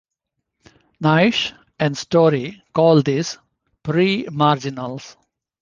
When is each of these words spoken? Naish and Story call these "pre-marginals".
Naish 1.03 1.53
and 1.77 1.95
Story 1.95 2.63
call 2.73 3.03
these 3.03 3.37
"pre-marginals". 3.83 5.15